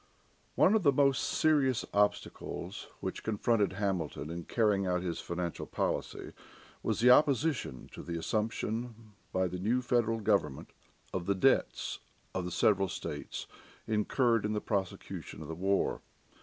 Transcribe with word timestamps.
One 0.55 0.73
of 0.73 0.81
the 0.81 0.91
most 0.91 1.21
serious 1.23 1.85
obstacles 1.93 2.87
which 3.01 3.21
confronted 3.21 3.73
Hamilton 3.73 4.31
in 4.31 4.45
carrying 4.45 4.87
out 4.87 5.03
his 5.03 5.19
financial 5.19 5.67
policy 5.67 6.33
was 6.81 7.01
the 7.01 7.11
opposition 7.11 7.87
to 7.93 8.01
the 8.01 8.17
assumption 8.17 9.11
by 9.31 9.47
the 9.47 9.59
new 9.59 9.83
federal 9.83 10.19
government 10.19 10.71
of 11.13 11.27
the 11.27 11.35
debts 11.35 11.99
of 12.33 12.45
the 12.45 12.51
several 12.51 12.87
states 12.87 13.45
incurred 13.85 14.43
in 14.43 14.53
the 14.53 14.59
prosecution 14.59 15.39
of 15.43 15.47
the 15.47 15.53
war. 15.53 16.01